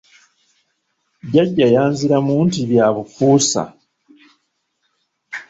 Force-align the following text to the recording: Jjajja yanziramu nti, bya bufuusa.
Jjajja 1.27 1.67
yanziramu 1.73 2.33
nti, 2.45 2.61
bya 2.69 2.87
bufuusa. 2.95 3.63